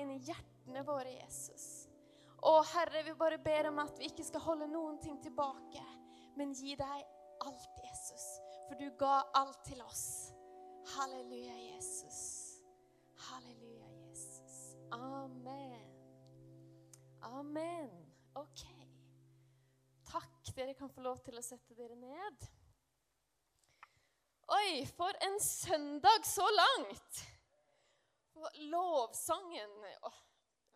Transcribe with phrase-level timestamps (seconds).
[0.00, 1.88] inn i hjertene våre, Jesus.
[2.48, 5.82] Og Herre, vi bare ber om at vi ikke skal holde noen ting tilbake,
[6.38, 7.06] men gi deg
[7.46, 8.26] alt, Jesus.
[8.68, 10.04] For du ga alt til oss.
[10.94, 12.20] Halleluja, Jesus.
[13.28, 14.58] Halleluja, Jesus.
[14.94, 15.88] Amen.
[17.22, 17.90] Amen.
[18.34, 18.64] OK.
[20.08, 20.54] Takk.
[20.56, 22.46] Dere kan få lov til å sette dere ned.
[24.48, 27.20] Oi, for en søndag så langt!
[28.38, 29.72] For lovsangen
[30.06, 30.12] og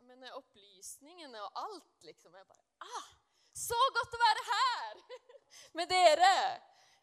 [0.02, 2.34] jeg mener, opplysningene og alt, liksom.
[2.34, 3.10] Jeg bare ah,
[3.54, 5.02] Så godt å være her
[5.78, 6.32] med dere!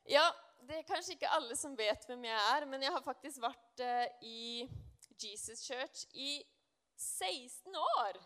[0.10, 0.26] Ja,
[0.68, 3.84] det er kanskje ikke alle som vet hvem jeg er, men jeg har faktisk vært
[3.86, 4.68] uh, i
[5.22, 6.42] Jesus Church i
[6.98, 8.20] 16 år.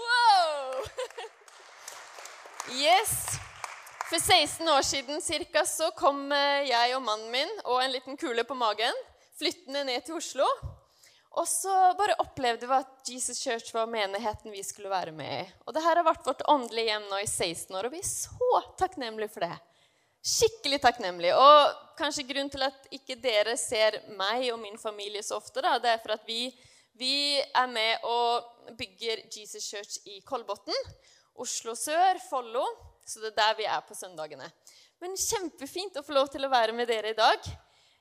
[0.00, 0.86] Wow!
[2.66, 3.12] Yes.
[4.08, 8.18] For 16 år siden cirka, så kom eh, jeg og mannen min og en liten
[8.18, 8.98] kule på magen
[9.38, 10.48] flyttende ned til Oslo.
[11.36, 15.48] Og så bare opplevde vi at Jesus Church var menigheten vi skulle være med i.
[15.66, 18.08] Og det her har vært vårt åndelige hjem nå i 16 år, og vi er
[18.08, 19.58] så takknemlige for det.
[20.26, 21.36] Skikkelig takknemlige.
[21.36, 25.76] Og kanskje grunnen til at ikke dere ser meg og min familie så ofte, da,
[25.82, 26.48] det er for at vi,
[26.96, 30.74] vi er med og bygger Jesus Church i Kolbotn.
[31.36, 32.64] Oslo sør, Follo.
[33.06, 34.48] Så det er der vi er på søndagene.
[35.04, 37.44] Men kjempefint å få lov til å være med dere i dag.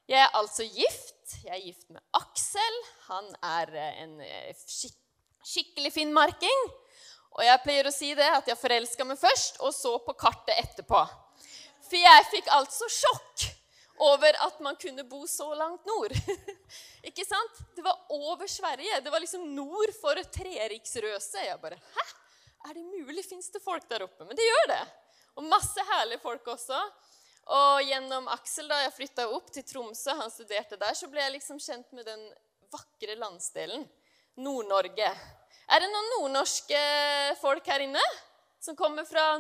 [0.10, 1.15] Jeg er altså gift.
[1.46, 2.80] Jeg er gift med Aksel.
[3.10, 5.02] Han er eh, en eh, skik
[5.46, 6.64] skikkelig finnmarking.
[7.36, 10.56] Og jeg pleier å si det at jeg forelska meg først, og så på kartet
[10.58, 11.02] etterpå.
[11.86, 13.46] For jeg fikk altså sjokk
[14.02, 16.16] over at man kunne bo så langt nord.
[17.10, 17.62] Ikke sant?
[17.76, 19.02] Det var over Sverige.
[19.06, 21.44] Det var liksom nord for Treriksrøset.
[21.46, 22.06] Jeg bare Hæ?
[22.66, 23.22] Er det mulig?
[23.28, 24.26] Fins det folk der oppe?
[24.26, 24.84] Men det gjør det.
[25.38, 26.80] Og masse herlige folk også.
[27.46, 31.36] Og gjennom Aksel, da jeg flytta opp til Tromsø, han studerte der, så ble jeg
[31.36, 32.24] liksom kjent med den
[32.74, 33.86] vakre landsdelen.
[34.42, 35.12] Nord-Norge.
[35.66, 36.80] Er det noen nordnorske
[37.40, 38.02] folk her inne?
[38.62, 39.38] Som kommer fra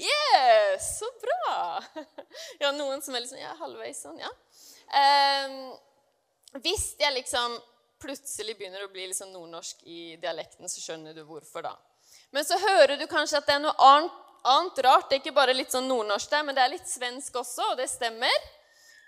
[0.00, 0.98] Yes!
[0.98, 1.82] Så bra!
[2.62, 4.30] Ja, noen som er liksom ja, halvveis sånn, ja.
[4.90, 5.54] Um,
[6.62, 7.56] hvis jeg liksom
[8.00, 11.74] plutselig begynner å bli liksom nordnorsk i dialekten, så skjønner du hvorfor, da.
[12.34, 15.08] Men så hører du kanskje at det er noe annet, annet rart.
[15.08, 17.80] Det er ikke bare litt sånn nordnorsk der, men det er litt svensk også, og
[17.80, 18.48] det stemmer.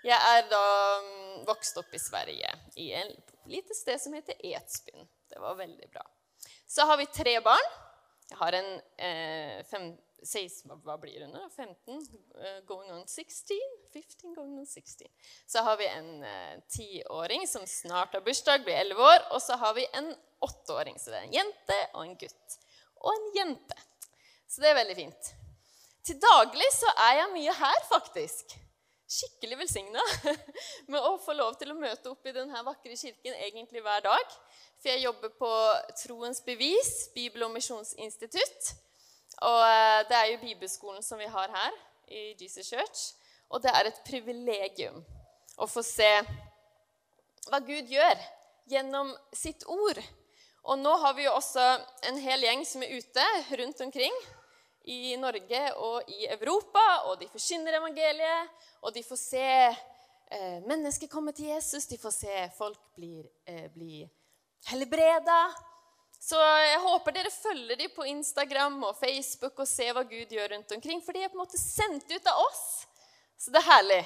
[0.03, 0.63] Jeg er da
[0.99, 5.07] um, vokst opp i Sverige, i et lite sted som heter Edsbyn.
[5.31, 6.03] Det var veldig bra.
[6.67, 7.69] Så har vi tre barn.
[8.29, 9.91] Jeg har en eh, fem,
[10.23, 11.43] 16, hva blir hun nå?
[11.51, 11.99] 15
[12.39, 13.57] uh, going on 16?
[13.93, 15.07] 15 going on 16.
[15.45, 19.25] Så har vi en eh, tiåring eh, som snart har bursdag, blir 11 år.
[19.35, 20.13] Og så har vi en
[20.43, 20.99] åtteåring.
[20.99, 22.59] Så det er en jente og en gutt
[23.03, 23.79] og en jente.
[24.53, 25.29] Så det er veldig fint.
[26.05, 28.51] Til daglig så er jeg mye her, faktisk.
[29.09, 30.03] Skikkelig velsigna
[30.93, 34.35] med å få lov til å møte opp i denne vakre kirken egentlig hver dag.
[34.77, 35.49] For jeg jobber på
[36.03, 38.69] Troens bevis, Bibel- og misjonsinstitutt.
[39.41, 41.81] Og eh, det er jo bibelskolen som vi har her
[42.13, 43.07] i Jesus Church.
[43.49, 45.01] Og det er et privilegium
[45.57, 46.11] å få se
[47.49, 48.21] hva Gud gjør
[48.69, 49.97] gjennom sitt ord.
[50.69, 51.65] Og nå har vi jo også
[52.11, 54.23] en hel gjeng som er ute rundt omkring
[54.83, 61.11] i Norge og i Europa, og de forkynner evangeliet, og de får se eh, mennesker
[61.11, 64.03] komme til Jesus, de får se folk bli, eh, bli
[64.71, 65.39] helbreda.
[66.23, 70.53] Så jeg håper dere følger dem på Instagram og Facebook og ser hva Gud gjør
[70.55, 72.85] rundt omkring, for de er på en måte sendt ut av oss.
[73.39, 74.03] Så det er herlig.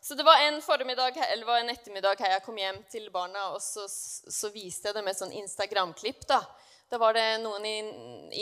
[0.00, 3.60] Så det var en eller var en ettermiddag her jeg kom hjem til barna, og
[3.62, 6.24] så, så viste jeg dem et sånn Instagram-klipp.
[6.26, 6.40] Da
[6.90, 7.76] Da var det noen i,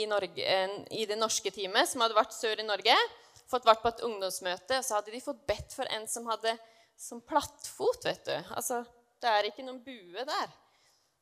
[0.01, 0.53] i, Norge,
[0.89, 2.95] i, det norske teamet som hadde vært sør i Norge,
[3.49, 6.55] fått vært på et ungdomsmøte, og så hadde de fått bedt for en som hadde
[6.99, 8.05] som plattfot.
[8.05, 8.33] vet du.
[8.57, 8.83] Altså,
[9.21, 10.49] Det er ikke noen bue der.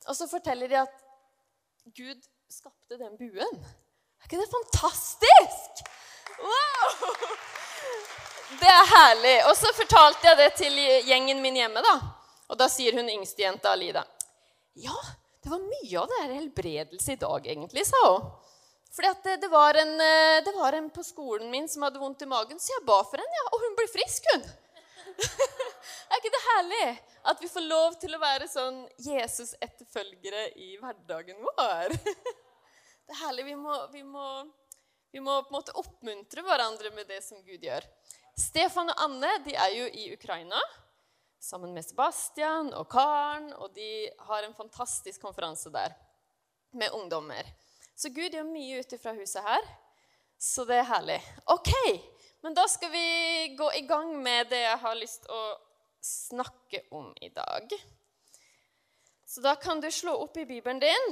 [0.07, 1.03] Og så forteller de at
[1.97, 2.19] Gud
[2.51, 3.61] skapte den buen.
[4.19, 5.83] Er ikke det fantastisk?
[6.39, 7.15] Wow!
[8.59, 9.37] Det er herlig.
[9.49, 11.83] Og så fortalte jeg det til gjengen min hjemme.
[11.83, 11.95] da.
[12.47, 14.05] Og da sier hun yngstejenta Alida
[14.79, 14.95] Ja,
[15.43, 18.29] det var mye av det her helbredelse i dag, egentlig, sa hun.
[18.97, 22.23] Fordi det, det, var en, eh, det, var en, på skolen min som hadde vondt
[22.25, 24.47] i magen, så jeg ba for henne, ja, og hun ble frisk, hun.
[26.09, 26.85] er ikke det herlig
[27.31, 31.93] at vi får lov til å være sånn Jesus-etterfølgere i hverdagen vår?
[33.05, 33.47] det er herlig.
[33.49, 34.27] Vi må, vi, må,
[35.13, 37.85] vi må på en måte oppmuntre hverandre med det som Gud gjør.
[38.37, 40.61] Stefan og Anne de er jo i Ukraina
[41.39, 43.51] sammen med Sebastian og Karen.
[43.61, 45.95] Og de har en fantastisk konferanse der
[46.71, 47.47] med ungdommer.
[47.95, 49.69] Så Gud gjør mye ute fra huset her.
[50.37, 51.21] Så det er herlig.
[51.49, 51.71] Ok,
[52.45, 55.39] men da skal vi gå i gang med det jeg har lyst å
[56.05, 57.73] snakke om i dag.
[59.25, 61.09] Så da kan du slå opp i Bibelen din,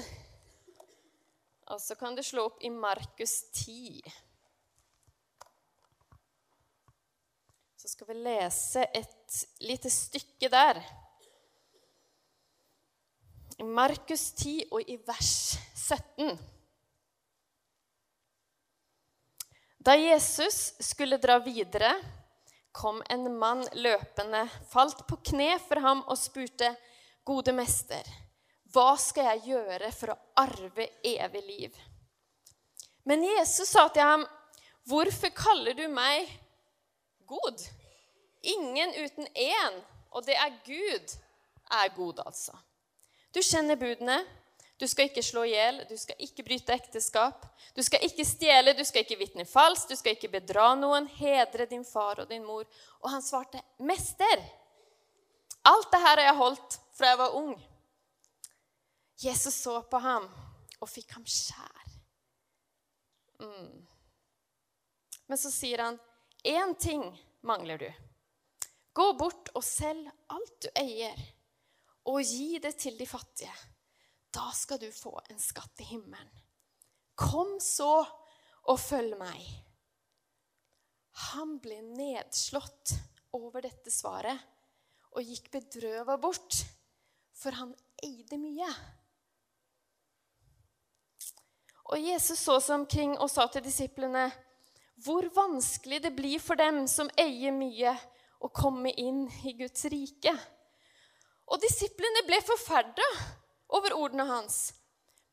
[1.74, 4.14] og så kan du slå opp i Markus 10.
[7.82, 9.25] Så skal vi lese et
[9.62, 10.82] lite stykke der.
[13.60, 16.36] I Markus 10 og i vers 17.
[19.86, 21.94] Da Jesus skulle dra videre,
[22.76, 24.42] kom en mann løpende,
[24.72, 26.74] falt på kne for ham og spurte,
[27.26, 28.06] 'Gode mester,
[28.74, 31.80] hva skal jeg gjøre for å arve evig liv?'
[33.06, 34.26] Men Jesus sa til ham,
[34.86, 36.30] 'Hvorfor kaller du meg
[37.26, 37.70] god?'
[38.46, 39.82] Ingen uten én,
[40.12, 41.14] og det er Gud,
[41.72, 42.58] er god, altså.
[43.34, 44.22] Du kjenner budene.
[44.80, 47.46] Du skal ikke slå i hjel, du skal ikke bryte ekteskap.
[47.76, 51.68] Du skal ikke stjele, du skal ikke vitne falskt, du skal ikke bedra noen, hedre
[51.70, 52.66] din far og din mor.
[53.00, 54.44] Og han svarte, 'Mester,
[55.64, 57.56] alt det her har jeg holdt fra jeg var ung.'
[59.24, 60.28] Jesus så på ham
[60.82, 61.86] og fikk ham skjær.
[63.40, 63.88] Mm.
[65.28, 66.00] Men så sier han,
[66.44, 67.94] 'Én ting mangler du.
[68.96, 71.18] Gå bort og selg alt du eier,
[72.08, 73.56] og gi det til de fattige.'
[74.36, 76.32] Da skal du få en skatt i himmelen.
[77.16, 78.04] Kom så
[78.68, 79.46] og følg meg.
[81.32, 82.98] Han ble nedslått
[83.38, 84.36] over dette svaret
[85.16, 86.58] og gikk bedrøva bort,
[87.32, 87.72] for han
[88.04, 88.68] eide mye.
[91.94, 94.28] Og Jesus så seg omkring og sa til disiplene
[95.06, 97.94] hvor vanskelig det blir for dem som eier mye,
[98.42, 100.34] å komme inn i Guds rike.
[101.52, 103.06] Og disiplene ble forferda
[103.78, 104.74] over ordene hans.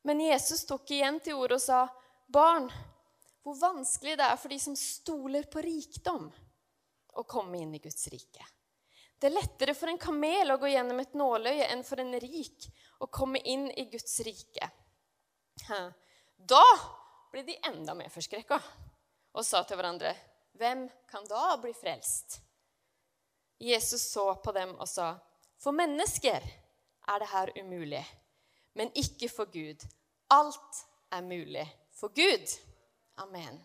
[0.04, 1.82] Men Jesus tok igjen til ordet og sa,
[2.28, 2.70] 'Barn,
[3.42, 6.26] hvor vanskelig det er for de som stoler på rikdom,
[7.14, 8.50] å komme inn i Guds rike.'
[9.22, 12.66] Det er lettere for en kamel å gå gjennom et nåløye enn for en rik
[12.98, 14.66] å komme inn i Guds rike.
[16.36, 16.64] Da
[17.30, 20.10] ble de enda mer forskrekka og sa til hverandre,
[20.58, 22.41] 'Hvem kan da bli frelst?'
[23.62, 25.14] Jesus så på dem og sa,
[25.58, 26.42] 'For mennesker
[27.08, 28.22] er det her umulig.'
[28.72, 29.84] men ikke for Gud.
[30.30, 32.54] Alt er mulig for Gud.
[33.16, 33.60] Amen.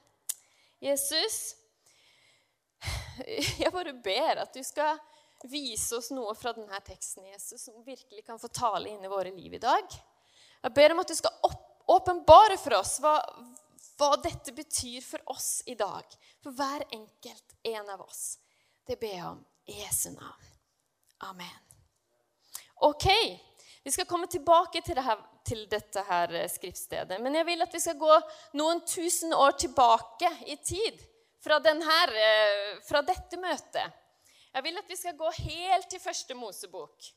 [0.82, 1.56] Jesus,
[3.64, 5.00] jeg bare ber at du skal
[5.48, 9.32] vise oss noe fra denne teksten, Jesus, som virkelig kan få tale inn i våre
[9.34, 9.98] liv i dag.
[10.62, 11.54] Jeg ber om at du skal
[11.88, 13.16] åpenbare for oss hva,
[13.98, 16.04] hva dette betyr for oss i dag.
[16.44, 18.38] For hver enkelt en av oss.
[18.88, 20.48] Det ber jeg om Jesu navn.
[21.18, 21.60] Amen.
[22.76, 23.08] Ok,
[23.84, 27.22] vi skal komme tilbake til, det her, til, dette her eh, skriftstedet.
[27.22, 28.18] Men jeg vil at vi skal gå
[28.60, 31.02] noen tusen år tilbake i tid
[31.44, 34.04] fra, denne, eh, fra dette møtet.
[34.54, 37.10] Jeg vil at vi skal gå helt til første Mosebok.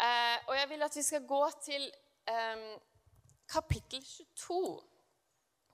[0.00, 1.84] Eh, og jeg vil at vi skal gå til
[2.30, 2.64] eh,
[3.50, 4.02] kapittel
[4.46, 4.64] 22.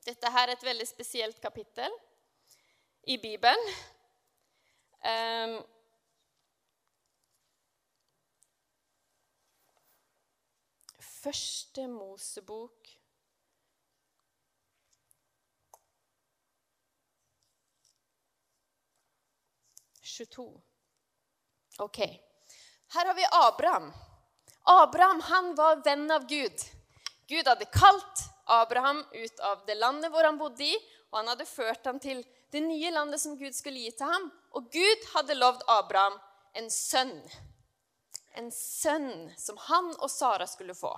[0.08, 1.92] Dette her er et veldig spesielt kapittel
[3.06, 3.74] i Bibelen.
[5.04, 5.58] Eh,
[11.28, 12.86] Første Mosebok
[21.78, 21.98] Ok.
[21.98, 23.90] Her har vi Abraham.
[24.62, 26.64] Abraham han var venn av Gud.
[27.28, 30.78] Gud hadde kalt Abraham ut av det landet hvor han bodde i,
[31.10, 34.30] og han hadde ført ham til det nye landet som Gud skulle gi til ham.
[34.56, 36.16] Og Gud hadde lovd Abraham
[36.56, 37.20] en sønn.
[38.40, 40.96] En sønn som han og Sara skulle få.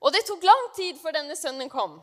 [0.00, 1.98] Og det tok lang tid før denne sønnen kom.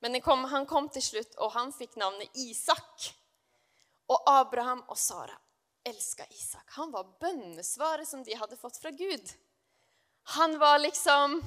[0.00, 3.10] Men kom, han kom til slutt, og han fikk navnet Isak.
[4.10, 5.36] Og Abraham og Sara
[5.84, 6.64] elska Isak.
[6.76, 9.32] Han var bønnesvaret som de hadde fått fra Gud.
[10.36, 11.40] Han var liksom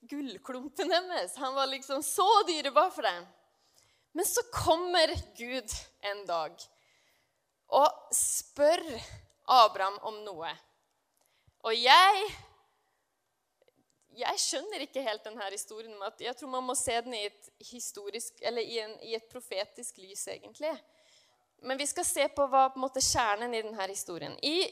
[0.00, 1.36] gullklumpen deres.
[1.36, 3.26] Han var liksom så dyrebar for dem.
[4.12, 6.54] Men så kommer Gud en dag
[7.70, 8.82] og spør
[9.46, 10.50] Abraham om noe.
[11.62, 12.24] Og jeg
[14.16, 15.94] jeg skjønner ikke helt denne historien.
[15.94, 19.28] om at Jeg tror man må se den i et, historisk, i, en, i et
[19.30, 20.72] profetisk lys, egentlig.
[21.62, 24.36] Men vi skal se på hva på måte, kjernen i denne historien.
[24.42, 24.64] I,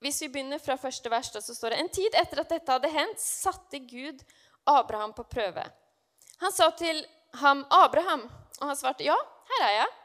[0.00, 2.92] hvis vi begynner fra første vers, så står det en tid etter at dette hadde
[2.92, 4.22] hendt, satte Gud
[4.68, 5.64] Abraham på prøve.
[6.40, 8.30] Han sa til ham, 'Abraham',
[8.60, 9.16] og han svarte, 'Ja,
[9.50, 9.96] her er jeg'.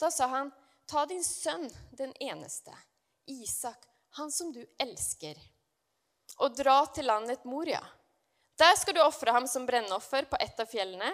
[0.00, 0.52] Da sa han,
[0.88, 2.72] 'Ta din sønn, den eneste,
[3.26, 5.55] Isak, han som du elsker'
[6.42, 7.82] og dra til landet Moria.
[8.56, 11.10] Der skal du ofre ham som brennoffer på et av fjellene,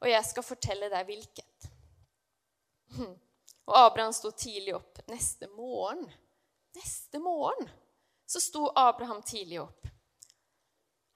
[0.00, 1.70] og jeg skal fortelle deg hvilket.
[3.70, 6.08] Og Abraham sto tidlig opp neste morgen
[6.74, 7.68] Neste morgen
[8.26, 9.86] så sto Abraham tidlig opp.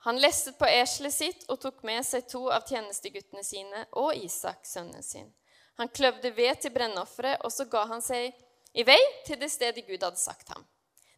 [0.05, 4.67] Han lestet på eselet sitt og tok med seg to av tjenesteguttene sine og Isak,
[4.67, 5.31] sønnen sin.
[5.79, 8.35] Han kløvde ved til brennofferet, og så ga han seg
[8.75, 10.67] i vei til det stedet Gud hadde sagt ham.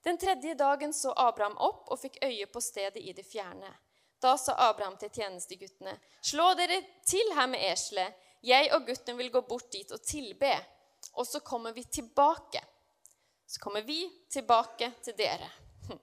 [0.07, 3.73] Den tredje dagen så Abraham opp og fikk øye på stedet i det fjerne.
[4.23, 8.15] Da sa Abraham til tjenesteguttene.: Slå dere til her med eselet.
[8.47, 10.53] Jeg og gutten vil gå bort dit og tilbe,
[11.19, 12.63] og så kommer vi tilbake.
[13.47, 13.99] Så kommer vi
[14.31, 15.51] tilbake til dere.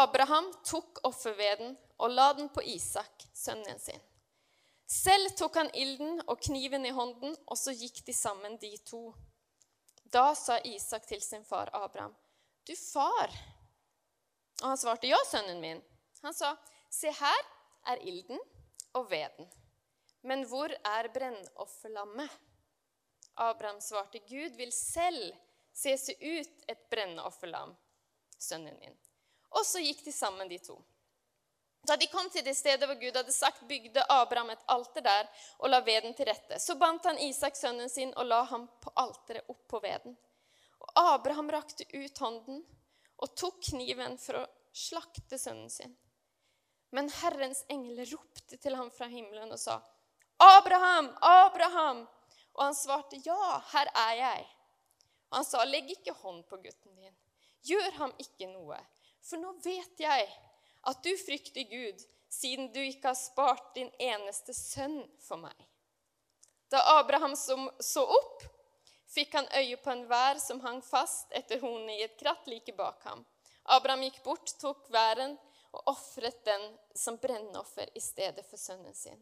[0.00, 4.00] Abraham tok offerveden og la den på Isak, sønnen sin.
[4.88, 9.10] Selv tok han ilden og kniven i hånden, og så gikk de sammen, de to.
[10.04, 12.16] Da sa Isak til sin far Abraham,
[12.66, 13.36] 'Du far.'
[14.62, 15.84] Og han svarte, 'Ja, sønnen min.'
[16.22, 16.56] Han sa,
[16.90, 17.42] 'Se, her
[17.86, 18.40] er ilden
[18.94, 19.50] og veden.'
[20.22, 22.30] Men hvor er brennofferlammet?
[23.36, 25.36] Abraham svarte, 'Gud vil selv
[25.72, 27.76] se seg ut et brennofferlam,
[28.38, 28.98] sønnen min.'
[29.50, 30.82] Og så gikk de sammen, de to.
[31.86, 35.28] Da de kom til det stedet hvor Gud hadde sagt, bygde Abraham et alter der
[35.58, 36.58] og la veden til rette.
[36.58, 40.16] Så bandt han Isak, sønnen sin, og la ham på alteret opp på veden.
[40.82, 42.64] Og Abraham rakte ut hånden
[43.16, 45.94] og tok kniven for å slakte sønnen sin.
[46.94, 49.80] Men Herrens engel ropte til ham fra himmelen og sa,
[50.38, 52.06] 'Abraham, Abraham!'
[52.54, 54.48] Og han svarte, 'Ja, her er jeg.'
[55.30, 57.16] Og han sa, 'Legg ikke hånd på gutten din.
[57.62, 58.80] Gjør ham ikke noe.'
[59.22, 60.28] For nå vet jeg
[60.86, 65.56] at du frykter Gud, siden du ikke har spart din eneste sønn for meg.
[66.70, 68.44] Da Abraham så opp,
[69.10, 72.74] fikk han øye på en vær som hang fast etter hornet i et kratt like
[72.76, 73.24] bak ham.
[73.76, 75.36] Abraham gikk bort, tok væren
[75.76, 79.18] og ofret den som brennoffer i stedet for sønnen sin.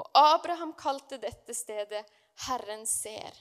[0.00, 2.02] Og Abraham kalte dette stedet
[2.46, 3.36] Herren ser.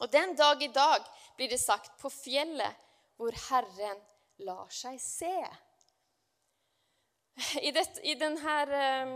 [0.00, 1.04] Og den dag i dag
[1.36, 2.84] blir det sagt på fjellet
[3.16, 4.00] hvor Herren
[4.44, 5.36] lar seg se.
[7.36, 9.10] I, det, i denne eh,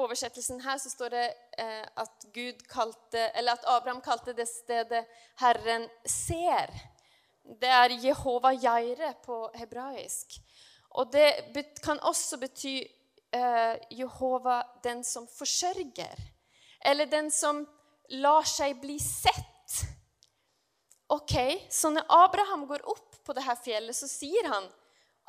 [0.00, 1.24] oversettelsen her så står det
[1.60, 2.26] eh, at,
[2.72, 5.04] kalte, at Abraham kalte det stedet
[5.36, 6.72] 'Herren ser'.
[7.44, 10.38] Det er Jehova Jaire på hebraisk.
[10.96, 12.80] Og det kan også bety
[13.32, 16.16] eh, Jehova den som forsørger.
[16.80, 17.60] Eller den som
[18.08, 19.84] lar seg bli sett.
[21.08, 21.34] Ok,
[21.70, 24.64] Så når Abraham går opp på dette fjellet, så sier han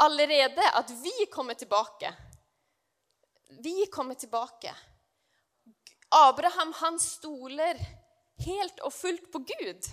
[0.02, 2.14] allerede at vi kommer tilbake.
[3.48, 4.76] Vi kommer tilbake.
[6.10, 7.80] Abraham han stoler
[8.46, 9.88] helt og fullt på Gud.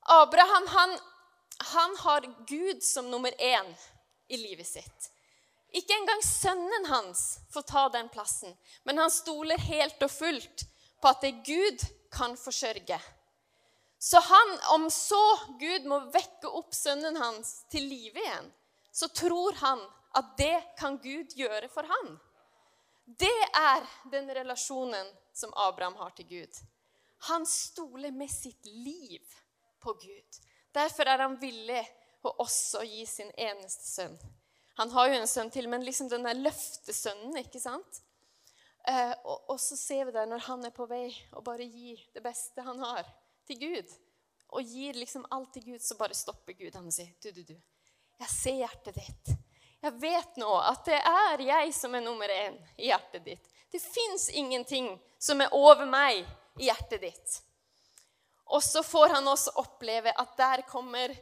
[0.00, 0.98] Abraham han,
[1.58, 3.74] han har Gud som nummer én
[4.28, 5.10] i livet sitt.
[5.74, 8.54] Ikke engang sønnen hans får ta den plassen,
[8.84, 10.66] men han stoler helt og fullt
[11.02, 11.82] på at det Gud
[12.14, 13.00] kan forsørge.
[13.98, 15.22] Så han, om så
[15.58, 18.50] Gud må vekke opp sønnen hans til live igjen,
[18.92, 19.80] så tror han
[20.14, 22.14] at det kan Gud gjøre for han.
[23.04, 26.60] Det er den relasjonen som Abraham har til Gud.
[27.28, 29.22] Han stoler med sitt liv
[29.82, 30.40] på Gud.
[30.72, 31.82] Derfor er han villig
[32.24, 34.16] å også gi sin eneste sønn.
[34.78, 38.00] Han har jo en sønn til, men liksom den der løftesønnen, ikke sant?
[38.88, 42.20] Eh, og, så ser vi det når han er på vei og bare gir det
[42.24, 43.06] beste han har
[43.48, 43.94] til Gud
[44.54, 47.40] og gir liksom alt til Gud, så bare stopper Gud han og sier, du, du,
[47.48, 47.54] du,
[48.20, 49.32] jeg ser hjertet ditt.
[49.84, 53.48] Jeg vet nå at det er jeg som er nummer én i hjertet ditt.
[53.68, 56.22] Det fins ingenting som er over meg
[56.56, 57.34] i hjertet ditt.
[58.48, 61.12] Og så får han også oppleve at der kommer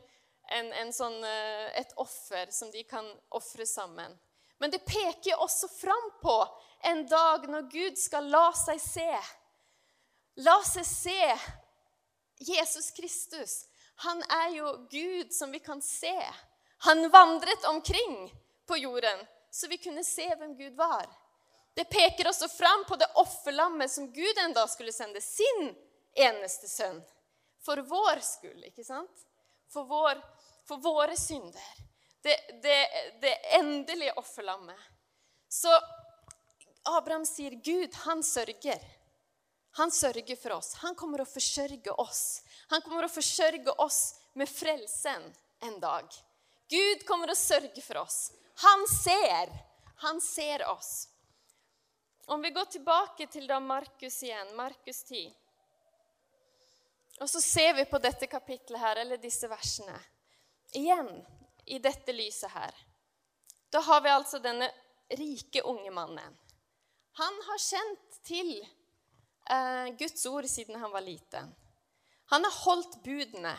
[0.52, 4.14] en, en sånn, eh, et offer som de kan ofre sammen.
[4.62, 6.36] Men det peker også fram på
[6.86, 9.10] en dag når Gud skal la seg se.
[10.46, 11.18] La seg se
[12.42, 13.56] Jesus Kristus,
[14.06, 16.14] han er jo Gud som vi kan se.
[16.86, 18.30] Han vandret omkring
[18.66, 21.06] på jorden, så vi kunne se hvem Gud var.
[21.74, 25.72] Det peker også fram på det offerlammet som Gud en dag skulle sende sin
[26.14, 27.00] eneste sønn.
[27.64, 29.26] For vår skyld, ikke sant?
[29.72, 30.20] For, vår,
[30.68, 31.68] for våre synder.
[32.22, 32.78] Det, det,
[33.22, 34.78] det endelige offerlammet.
[35.48, 35.72] Så
[36.84, 38.82] Abraham sier Gud, han sørger.
[39.80, 40.74] Han sørger for oss.
[40.82, 42.42] Han kommer å forsørge oss.
[42.68, 44.00] Han kommer å forsørge oss
[44.36, 45.24] med frelsen
[45.64, 46.08] en dag.
[46.68, 48.32] Gud kommer å sørge for oss.
[48.54, 49.52] Han ser.
[49.96, 51.08] Han ser oss.
[52.26, 55.24] Om vi går tilbake til da Markus igjen, Markus 10,
[57.20, 59.94] og så ser vi på dette kapitlet her, eller disse versene,
[60.74, 61.10] igjen
[61.70, 62.74] i dette lyset her.
[63.70, 64.70] Da har vi altså denne
[65.18, 66.38] rike unge mannen.
[67.20, 71.52] Han har kjent til eh, Guds ord siden han var liten.
[72.32, 73.52] Han har holdt budene.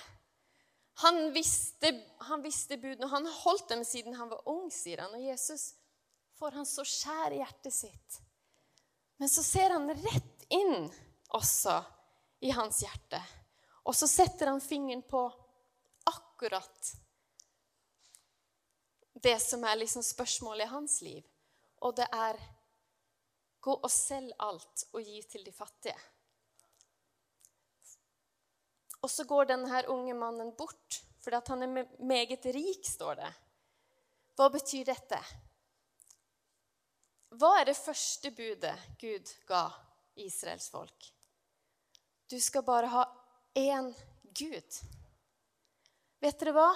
[1.02, 1.90] Han visste,
[2.30, 5.16] han visste budene, og han holdt dem siden han var ung, sier han.
[5.18, 5.74] Og Jesus
[6.38, 8.20] får han så skjær i hjertet sitt.
[9.18, 10.90] Men så ser han rett inn
[11.34, 11.80] også
[12.46, 13.22] i hans hjerte.
[13.90, 15.26] Og så setter han fingeren på
[16.10, 16.94] akkurat
[19.24, 21.24] det som er liksom spørsmålet i hans liv.
[21.84, 22.40] Og det er
[23.64, 25.96] gå og selg alt og gi til de fattige.
[29.04, 33.30] Og så går denne unge mannen bort fordi han er meget rik, står det.
[34.36, 35.20] Hva betyr dette?
[37.40, 39.70] Hva er det første budet Gud ga
[40.20, 41.08] Israels folk?
[42.28, 43.06] Du skal bare ha
[43.56, 43.88] én
[44.36, 44.82] Gud.
[46.20, 46.68] Vet dere hva?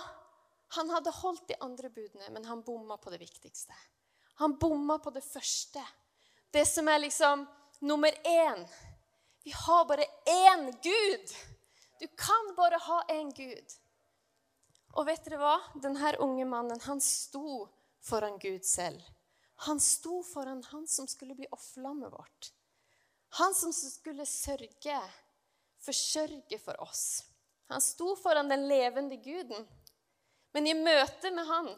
[0.79, 3.75] Han hadde holdt de andre budene, men han bomma på det viktigste.
[4.39, 5.83] Han bomma på det første.
[6.51, 7.45] Det som er liksom
[7.79, 8.65] nummer én.
[9.43, 11.35] Vi har bare én Gud.
[11.99, 13.77] Du kan bare ha én Gud.
[14.97, 15.55] Og vet dere hva?
[15.81, 17.67] Denne unge mannen han sto
[18.01, 19.01] foran Gud selv.
[19.67, 22.51] Han sto foran han som skulle bli offerlammet vårt.
[23.39, 25.01] Han som skulle sørge,
[25.81, 27.25] forsørge for oss.
[27.67, 29.67] Han sto foran den levende guden.
[30.53, 31.69] Men i møte med han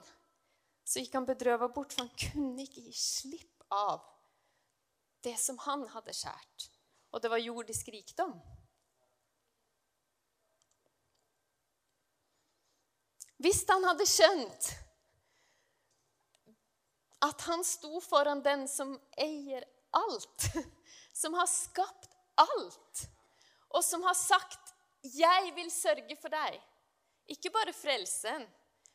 [0.89, 4.01] så gikk han bedrøva bort, for han kunne ikke gi slipp av
[5.25, 6.69] det som han hadde skjært.
[7.13, 8.33] Og det var jordisk rikdom.
[13.39, 14.69] Hvis han hadde skjønt
[17.23, 19.63] at han sto foran den som eier
[19.95, 20.49] alt,
[21.21, 23.05] som har skapt alt,
[23.69, 26.59] og som har sagt 'Jeg vil sørge for deg'.
[27.27, 28.47] Ikke bare frelsen,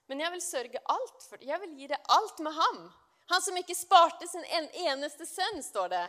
[0.07, 1.49] men jeg vil sørge alt for deg.
[1.49, 2.93] Jeg vil gi deg alt med ham.
[3.33, 6.05] Han som ikke sparte sin en eneste sønn, står det.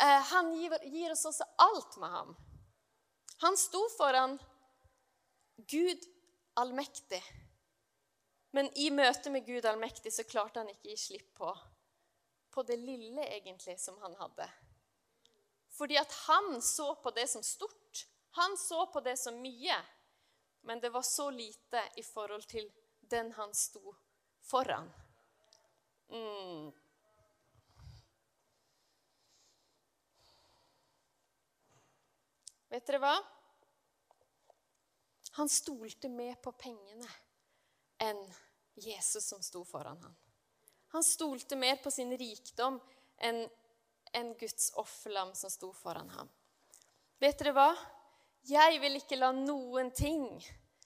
[0.00, 0.52] Eh, han
[0.84, 2.36] gir oss også alt med ham.
[3.40, 4.38] Han sto foran
[5.56, 6.04] Gud
[6.58, 7.22] allmektig.
[8.50, 11.50] Men i møte med Gud allmektig så klarte han ikke gi slipp på,
[12.50, 14.48] på det lille egentlig som han hadde.
[15.78, 18.06] Fordi at han så på det som stort.
[18.40, 19.76] Han så på det som mye.
[20.66, 22.66] Men det var så lite i forhold til
[23.00, 23.94] den han sto
[24.42, 24.90] foran.
[26.08, 26.72] Mm.
[32.68, 33.14] Vet dere hva?
[35.38, 37.06] Han stolte med på pengene
[37.98, 38.20] enn
[38.74, 40.16] Jesus som sto foran ham.
[40.88, 42.80] Han stolte mer på sin rikdom
[43.18, 43.48] enn
[44.12, 46.28] en Guds offerlam som sto foran ham.
[47.18, 47.70] Vet dere hva?
[48.48, 50.24] Jeg vil ikke la noen ting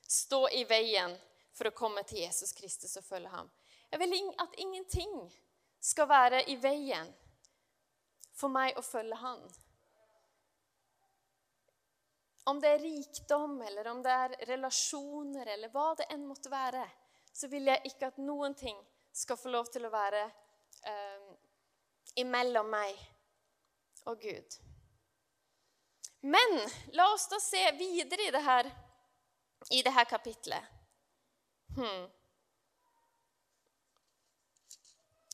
[0.08, 1.14] stå i veien
[1.52, 3.50] for å komme til Jesus Kristus og følge ham.
[3.92, 5.12] Jeg vil at ingenting
[5.82, 7.10] skal være i veien
[8.32, 9.42] for meg å følge Han.
[12.50, 16.82] Om det er rikdom, eller om det er relasjoner, eller hva det enn måtte være,
[17.32, 18.76] så vil jeg ikke at noen ting
[19.12, 20.22] skal få lov til å være
[20.88, 21.32] eh,
[22.22, 23.00] imellom meg
[24.10, 24.58] og Gud.
[26.22, 26.58] Men
[26.96, 28.70] la oss da se videre i det her,
[29.70, 30.64] i det her kapitlet.
[31.76, 32.06] Hmm.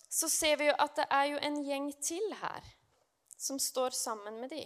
[0.08, 2.64] Så ser vi jo at det er jo en gjeng til her
[3.38, 4.64] som står sammen med de.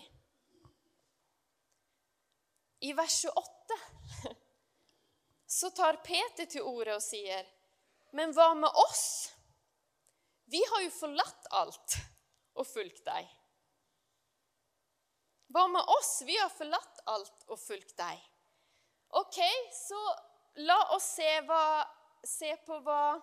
[2.83, 3.81] I vers 28
[5.53, 7.45] så tar Peter til orde og sier,
[8.13, 9.33] 'Men hva med oss?
[10.49, 11.97] Vi har jo forlatt alt
[12.55, 13.29] og fulgt deg.'
[15.53, 16.23] Hva med oss?
[16.25, 18.21] Vi har forlatt alt og fulgt deg.
[19.21, 19.39] OK,
[19.77, 20.01] så
[20.65, 21.85] la oss se, hva,
[22.25, 23.21] se på hva,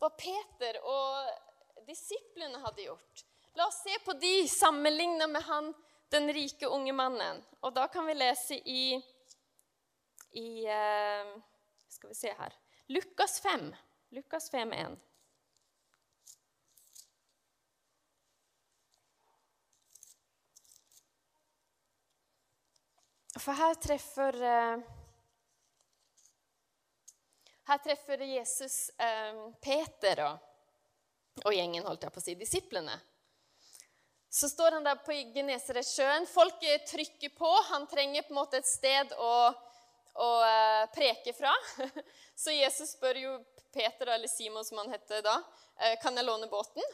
[0.00, 3.22] hva, Peter og disiplene hadde gjort.
[3.54, 5.70] La oss se på de sammenligna med han,
[6.10, 7.38] den rike unge mannen.
[7.62, 8.82] Og da kan vi lese i
[10.30, 11.36] i eh,
[11.88, 12.54] Skal vi se her
[12.86, 13.74] Lukas 5.
[14.10, 14.98] Lukas 5, 1.
[23.38, 24.78] For her treffer eh,
[27.70, 30.38] Her treffer Jesus eh, Peter og,
[31.44, 32.98] og, gjengen, holdt jeg på å si, disiplene.
[34.30, 36.26] Så står han der på Genesaretsjøen.
[36.26, 36.58] Folk
[36.90, 37.50] trykker på.
[37.70, 39.32] Han trenger på en måte et sted å
[40.20, 41.52] å eh, preke fra.
[42.42, 43.36] Så Jesus spør jo
[43.72, 45.36] Peter, eller Simon som han heter da,
[45.80, 46.84] eh, kan jeg låne båten.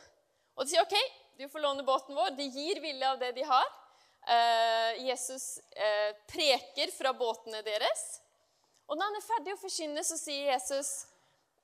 [0.57, 0.95] Og de sier OK,
[1.41, 2.37] du får låne båten vår.
[2.39, 3.67] De gir vilje av det de har.
[4.27, 5.59] Eh, Jesus
[6.27, 8.07] preker fra båtene deres.
[8.87, 10.97] Og når han er ferdig å forkynne, så sier Jesus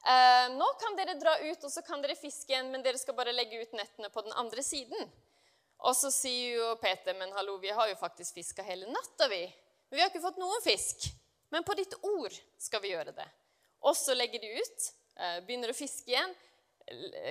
[0.03, 3.31] nå kan dere dra ut og så kan dere fiske igjen, men dere skal bare
[3.31, 5.13] legge ut nettene på den andre siden.
[5.87, 9.45] Og så sier jo Peter, men hallo, vi har jo faktisk fiska hele natta, vi.
[9.91, 11.13] Men vi har ikke fått noen fisk.
[11.53, 13.29] Men på ditt ord skal vi gjøre det.
[13.85, 14.89] Og så legger de ut,
[15.21, 16.33] eh, begynner å fiske igjen,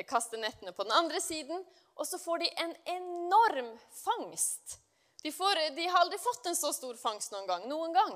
[0.07, 4.77] kaster nettene på den andre siden, og så får de en enorm fangst.
[5.21, 7.65] De, får, de har aldri fått en så stor fangst noen gang.
[7.69, 8.15] Noen gang.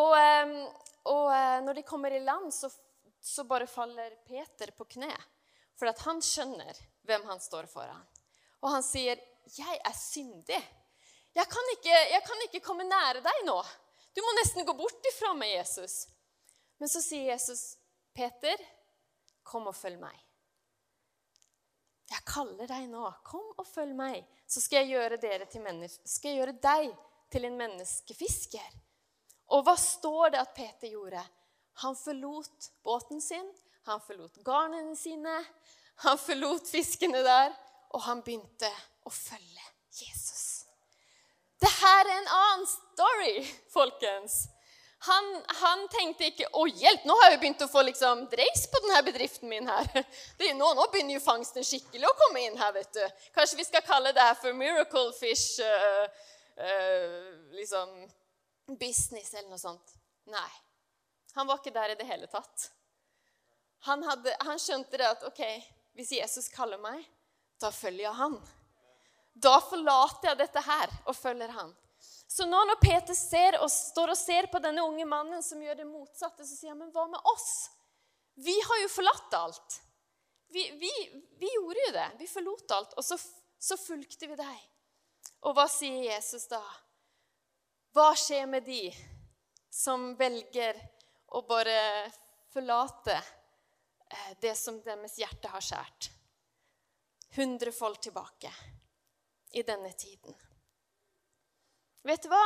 [0.00, 0.54] Og, ehm,
[1.10, 2.70] og eh, når de kommer i land, så,
[3.22, 5.12] så bare faller Peter på kne.
[5.78, 8.02] For at han skjønner hvem han står foran.
[8.60, 9.20] Og han sier,
[9.50, 10.58] 'Jeg er syndig.
[11.34, 13.62] Jeg kan, ikke, jeg kan ikke komme nære deg nå.'
[14.14, 16.08] Du må nesten gå bort ifra meg, Jesus.
[16.80, 17.76] Men så sier Jesus,
[18.14, 18.56] 'Peter,
[19.42, 20.26] kom og følg meg.'
[22.10, 23.04] Jeg kaller deg nå.
[23.22, 25.62] Kom og følg meg, så skal jeg gjøre, dere til
[26.04, 26.88] skal jeg gjøre deg
[27.30, 28.70] til en menneskefisker.
[29.54, 31.22] Og hva står det at Peter gjorde?
[31.84, 33.46] Han forlot båten sin,
[33.86, 35.36] han forlot garnene sine,
[36.02, 37.54] han forlot fiskene der,
[37.94, 38.70] og han begynte
[39.06, 40.49] å følge Jesus.
[41.60, 43.34] Dette er en annen story,
[43.72, 44.46] folkens.
[45.02, 45.28] Han,
[45.62, 49.00] han, tenkte ikke 'Å, hjelp, nå har jeg begynt å få liksom, dreis på denne
[49.06, 49.88] bedriften min.' her.
[50.38, 52.74] Det, nå, nå, begynner jo fangsten skikkelig å komme inn her.
[52.76, 53.04] vet du.
[53.36, 56.04] Kanskje vi skal kalle det her for miracle fish uh,
[56.60, 57.16] uh,
[57.56, 57.94] liksom,
[58.76, 59.96] business eller noe sånt.
[60.28, 60.50] Nei.
[61.38, 62.68] Han var ikke der i det hele tatt.
[63.88, 65.44] Han, hadde, han skjønte det at ok,
[65.96, 67.00] hvis Jesus kaller meg,
[67.60, 68.36] da følger jeg han.
[69.40, 71.72] Da forlater jeg dette her og følger han.
[72.30, 75.80] Så nå når Peter ser og står og ser på denne unge mannen som gjør
[75.80, 77.70] det motsatte, så sier han, men hva med oss?
[78.38, 79.80] Vi har jo forlatt alt.
[80.54, 80.92] Vi, vi,
[81.40, 82.06] vi gjorde jo det.
[82.20, 83.18] Vi forlot alt, og så,
[83.58, 84.62] så fulgte vi deg.
[85.48, 86.62] Og hva sier Jesus da?
[87.96, 88.84] Hva skjer med de
[89.74, 90.78] som velger
[91.34, 92.10] å bare
[92.54, 96.12] forlate eh, det som deres hjerte har skjært?
[97.34, 98.50] Hundrefold tilbake
[99.52, 100.36] i denne tiden.
[102.02, 102.44] Vet du hva?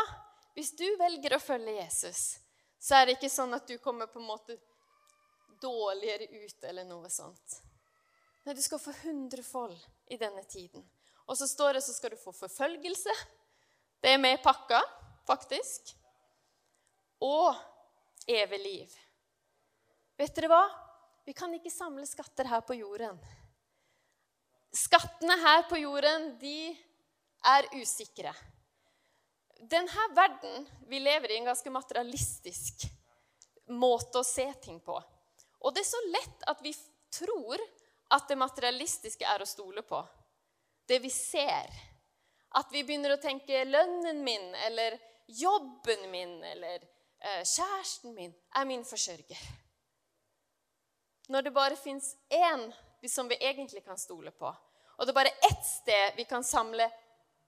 [0.54, 2.38] Hvis du velger å følge Jesus,
[2.78, 4.56] så er det ikke sånn at du kommer på en måte
[5.62, 7.60] dårligere ut eller noe sånt.
[8.44, 9.76] Nei, du skal få hundrefold
[10.12, 10.84] i denne tiden.
[11.24, 13.14] Og så står det så skal du få forfølgelse.
[14.04, 14.82] Det er med i pakka,
[15.24, 15.94] faktisk.
[17.24, 17.54] Og
[18.28, 18.98] evig liv.
[20.20, 20.64] Vet dere hva?
[21.24, 23.16] Vi kan ikke samle skatter her på jorden.
[24.74, 26.74] Skattene her på jorden, de
[27.50, 28.34] er usikre
[29.70, 32.86] denne verden vi lever i, en ganske materialistisk
[33.66, 34.96] måte å se ting på.
[35.64, 36.74] Og det er så lett at vi
[37.14, 37.60] tror
[38.14, 40.02] at det materialistiske er å stole på.
[40.86, 41.70] Det vi ser.
[42.54, 48.68] At vi begynner å tenke lønnen min eller jobben min eller eh, kjæresten min er
[48.68, 49.40] min forsørger.
[51.32, 52.68] Når det bare fins én
[53.08, 54.52] som vi egentlig kan stole på,
[54.94, 56.86] og det er bare ett sted vi kan samle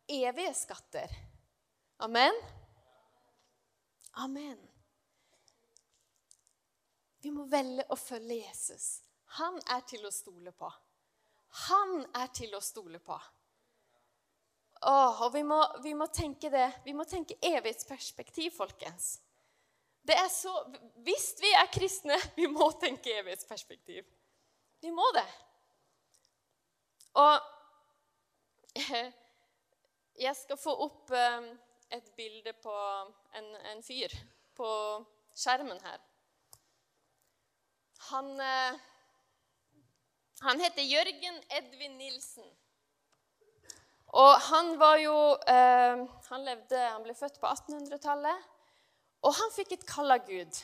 [0.09, 1.13] evige skatter
[1.97, 2.35] Amen?
[4.11, 4.59] Amen.
[7.25, 9.01] Vi må velge å følge Jesus.
[9.41, 10.69] Han er til å stole på.
[11.67, 13.17] Han er til å stole på.
[14.87, 16.69] Åh, og vi må, vi må tenke det.
[16.85, 19.17] Vi må tenke evighetsperspektiv, folkens.
[20.07, 20.53] Det er så,
[21.03, 24.05] Hvis vi er kristne, vi må tenke evighetsperspektiv.
[24.85, 25.29] Vi må det.
[27.17, 27.41] Og
[30.19, 31.49] jeg skal få opp um,
[31.93, 32.75] et bilde på
[33.39, 34.13] en, en fyr
[34.57, 34.69] på
[35.37, 36.01] skjermen her.
[38.11, 38.79] Han, eh,
[40.41, 42.47] han heter Jørgen Edvin Nilsen.
[44.17, 45.17] Og han var jo
[45.51, 48.45] eh, Han levde, han ble født på 1800-tallet.
[49.27, 50.61] Og han fikk et kall av Gud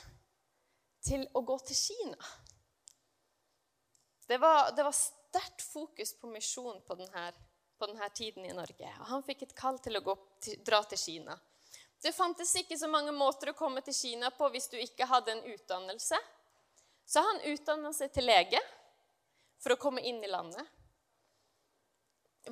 [1.02, 2.30] til å gå til Kina.
[4.28, 7.24] Det var, det var sterkt fokus på misjon på denne
[7.82, 8.90] på denne tiden i Norge.
[9.00, 11.34] Og han fikk et kall til å gå, til, dra til Kina.
[12.02, 15.34] Det fantes ikke så mange måter å komme til Kina på hvis du ikke hadde
[15.34, 16.20] en utdannelse.
[17.06, 18.60] Så han utdanna seg til lege
[19.58, 20.62] for å komme inn i landet.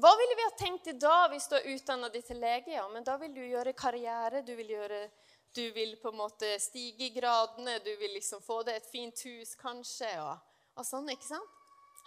[0.02, 2.74] Hva ville vi ha tenkt i dag hvis du har utdanna deg til lege?
[2.74, 5.00] Ja, men da vil du gjøre karriere, du vil, gjøre,
[5.54, 9.26] du vil på en måte stige i gradene, du vil liksom få deg et fint
[9.30, 10.42] hus kanskje, og,
[10.74, 11.58] og sånn, ikke sant?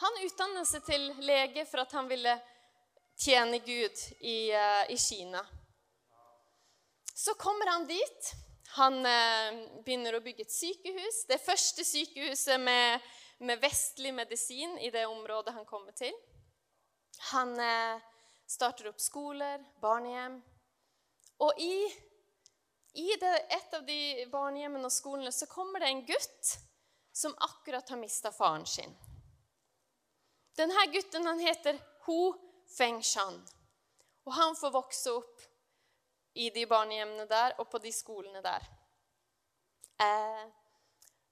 [0.04, 2.34] Han utdanna seg til lege for at han ville
[3.18, 5.46] tjene Gud i, uh, i Kina.
[7.14, 8.34] Så kommer han dit.
[8.76, 11.24] Han uh, begynner å bygge et sykehus.
[11.30, 13.04] Det første sykehuset med,
[13.46, 16.14] med, vestlig medisin i det området han kommer til.
[17.34, 18.02] Han uh,
[18.50, 20.40] starter opp skoler, barnehjem.
[21.44, 21.78] Og i,
[22.98, 26.56] i det, et av de barnehjemmene og skolene så kommer det en gutt
[27.14, 28.94] som akkurat har mista faren sin.
[30.58, 32.34] Denne gutten han heter Ho
[32.78, 33.40] Feng Shan.
[34.24, 35.44] Og han får vokse opp
[36.34, 38.66] i de barnehjemmene der og på de skolene der.
[40.02, 40.44] Eh,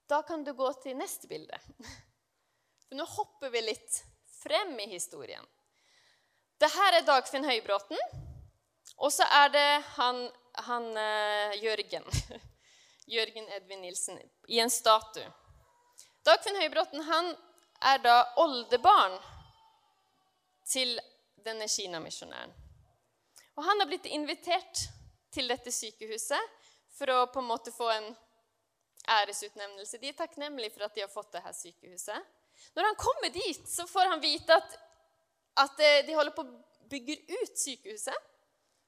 [0.06, 1.58] da kan du gå til neste bilde.
[2.86, 4.02] For nå hopper vi litt
[4.42, 5.44] frem i historien.
[6.60, 7.98] Dette er Dagfinn Høybråten.
[9.02, 10.18] Og så er det han,
[10.68, 12.04] han uh, Jørgen.
[13.14, 15.26] Jørgen Edvin Nilsen i en statue.
[16.22, 17.02] Dagfinn Høybråten
[17.82, 19.16] er da oldebarn
[20.68, 20.94] til
[21.44, 22.52] denne kinamisjonæren.
[23.56, 24.86] Og han har blitt invitert
[25.32, 26.60] til dette sykehuset
[26.92, 28.08] for å på en måte få en
[29.08, 29.98] æresutnevnelse.
[29.98, 32.28] De er takknemlige for at de har fått dette sykehuset.
[32.76, 34.76] Når han kommer dit, så får han vite at,
[35.64, 38.30] at eh, de holder på å bygge ut sykehuset.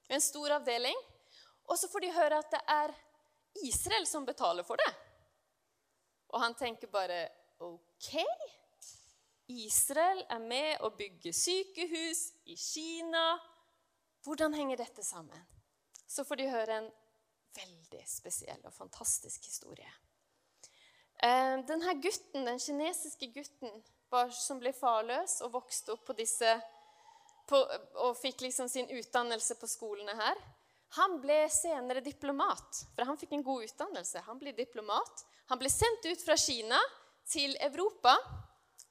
[0.09, 0.97] En stor avdeling.
[1.65, 2.93] Og så får de høre at det er
[3.65, 4.91] Israel som betaler for det.
[6.35, 7.27] Og han tenker bare
[7.65, 8.11] OK.
[9.49, 13.35] Israel er med å bygge sykehus i Kina.
[14.25, 15.41] Hvordan henger dette sammen?
[16.09, 16.89] Så får de høre en
[17.55, 19.91] veldig spesiell og fantastisk historie.
[21.23, 23.83] Eh, denne gutten, Den kinesiske gutten
[24.31, 26.49] som ble farløs og vokste opp på disse
[27.49, 27.59] på,
[28.01, 30.39] og fikk liksom sin utdannelse på skolene her,
[30.97, 32.85] han ble senere diplomat.
[32.95, 34.23] For han fikk en god utdannelse.
[34.29, 35.25] Han ble diplomat.
[35.51, 36.79] Han ble sendt ut fra Kina
[37.29, 38.15] til Europa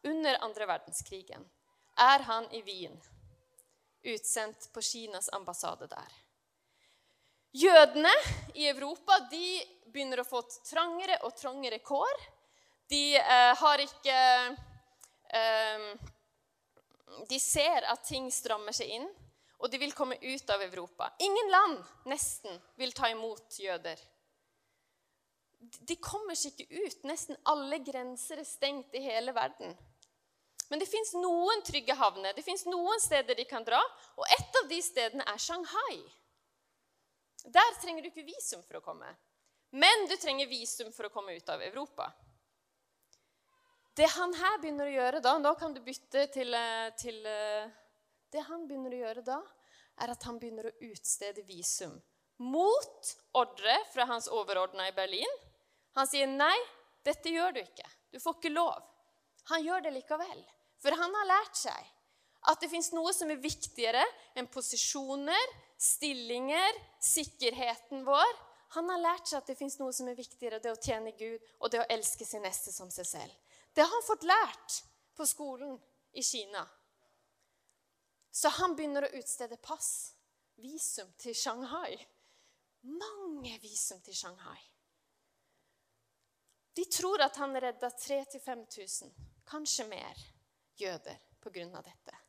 [0.04, 1.46] under andre verdenskrigen.
[1.98, 2.96] Er han i Wien,
[4.04, 6.14] utsendt på Kinas ambassade der.
[7.54, 8.12] Jødene
[8.54, 9.62] i Europa de
[9.94, 12.24] begynner å få trangere og trangere kår.
[12.90, 14.16] De eh, har ikke
[15.38, 15.86] eh,
[17.30, 19.06] De ser at ting strammer seg inn,
[19.62, 21.12] og de vil komme ut av Europa.
[21.22, 24.02] Ingen land nesten vil ta imot jøder.
[25.62, 27.06] De kommer seg ikke ut.
[27.08, 29.78] Nesten alle grenser er stengt i hele verden.
[30.74, 33.78] Men det fins noen trygge havner, det fins noen steder de kan dra,
[34.18, 36.00] og et av de stedene er Shanghai.
[37.46, 39.12] Der trenger du ikke visum for å komme.
[39.78, 42.08] Men du trenger visum for å komme ut av Europa.
[43.94, 47.70] Det han her begynner å gjøre da Nå kan du bytte til, eh, til eh,
[48.34, 49.38] Det han begynner å gjøre da,
[50.02, 51.94] er at han begynner å utstede visum
[52.42, 55.38] mot ordre fra hans overordna i Berlin.
[56.02, 56.58] Han sier nei,
[57.06, 57.86] dette gjør du ikke.
[58.10, 58.82] Du får ikke lov.
[59.54, 60.44] Han gjør det likevel.
[60.84, 61.92] For han har lært seg
[62.52, 64.04] at det fins noe som er viktigere
[64.36, 68.34] enn posisjoner, stillinger, sikkerheten vår.
[68.76, 71.40] Han har lært seg at det fins noe som er viktigere, det å tjene Gud
[71.62, 73.38] og det å elske sin neste som seg selv.
[73.74, 74.82] Det har han fått lært
[75.16, 75.78] på skolen
[76.20, 76.66] i Kina.
[78.34, 80.14] Så han begynner å utstede pass,
[80.60, 81.96] visum, til Shanghai.
[82.90, 84.60] Mange visum til Shanghai.
[86.74, 89.14] De tror at han redda 3000-5000,
[89.46, 90.24] kanskje mer,
[90.78, 91.82] jøder pga.
[91.82, 92.20] dette.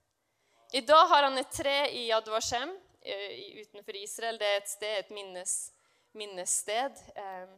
[0.72, 2.74] I dag har han et tre i Yad Vashem
[3.06, 4.38] Eh, utenfor Israel.
[4.38, 5.52] Det er et sted, et minnes,
[6.16, 7.50] minnessted eh,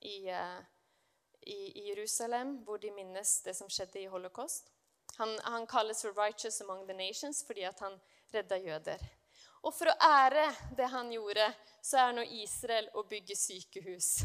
[0.00, 0.60] i, eh,
[1.42, 4.70] i, Jerusalem, hvor de minnes det som skjedde i holocaust.
[5.16, 7.98] Han, han kalles for 'righteous among the nations' fordi han
[8.34, 9.02] redda jøder.
[9.62, 11.50] Og for å ære det han gjorde,
[11.82, 14.20] så er nå Israel å bygge sykehus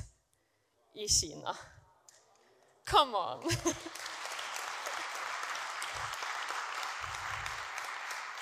[0.94, 1.58] i Kina.
[2.86, 3.50] Come on!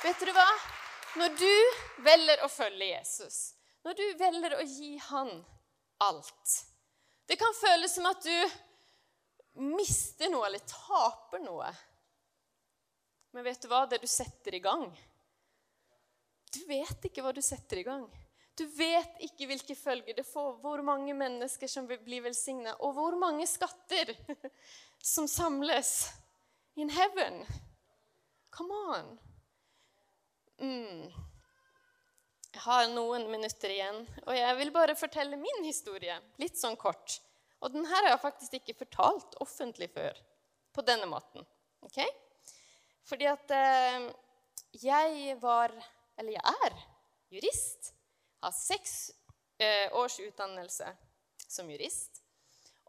[0.04, 0.48] Vet du hva?
[1.20, 3.40] Når du velger å følge Jesus,
[3.84, 5.32] når du velger å gi han
[6.06, 6.54] alt
[7.28, 11.68] Det kan føles som at du mister noe eller taper noe.
[13.36, 13.84] Men vet du hva?
[13.90, 14.88] Det du setter i gang
[16.54, 18.08] Du vet ikke hva du setter i gang.
[18.56, 22.96] Du vet ikke hvilke følger det får, hvor mange mennesker som vil bli velsigna, og
[22.96, 24.12] hvor mange skatter
[25.14, 26.10] som samles
[26.76, 27.44] in heaven.
[28.56, 29.18] Come on.
[30.60, 31.10] Mm.
[32.50, 36.16] Jeg har noen minutter igjen, og jeg vil bare fortelle min historie.
[36.42, 37.20] Litt sånn kort.
[37.60, 40.18] Og den her har jeg faktisk ikke fortalt offentlig før
[40.76, 41.46] på denne måten.
[41.86, 42.02] Ok?
[43.08, 44.10] Fordi at eh,
[44.84, 45.74] jeg var
[46.20, 46.74] Eller jeg er
[47.32, 47.94] jurist.
[48.44, 49.12] Har seks
[49.56, 50.90] eh, års utdannelse
[51.48, 52.20] som jurist.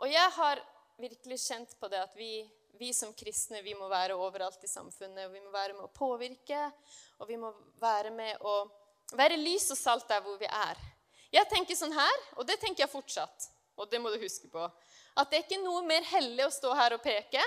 [0.03, 0.59] Og jeg har
[0.99, 2.43] virkelig kjent på det at vi
[2.79, 5.27] vi som kristne vi må være overalt i samfunnet.
[5.27, 6.61] og Vi må være med å påvirke,
[7.19, 8.55] og vi må være med å
[9.17, 10.79] være lys og salt der hvor vi er.
[11.31, 14.63] Jeg tenker sånn her, og det tenker jeg fortsatt, og det må du huske på,
[15.17, 17.43] at det er ikke noe mer hellig å stå her og peke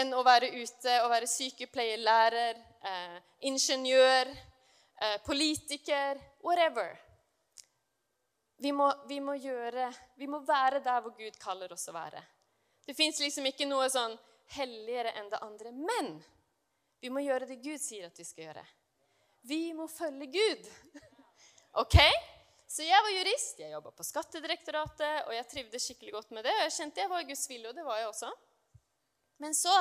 [0.00, 4.30] enn å være ute og være sykepleier, lærer, eh, ingeniør,
[5.02, 6.98] eh, politiker, whatever.
[8.58, 12.22] Vi må, vi må, gjøre, vi må være der hvor Gud kaller oss å være.
[12.90, 14.16] Det fins liksom ikke noe sånn
[14.56, 15.70] helligere enn det andre.
[15.70, 16.08] Men
[16.98, 18.64] vi må gjøre det Gud sier at vi skal gjøre.
[19.46, 20.66] Vi må følge Gud.
[21.84, 21.94] OK?
[22.66, 26.56] Så jeg var jurist, jeg jobba på Skattedirektoratet, og jeg trivdes skikkelig godt med det.
[26.58, 28.34] Og jeg kjente jeg var i Guds vilje, og det var jeg også.
[29.46, 29.78] Men så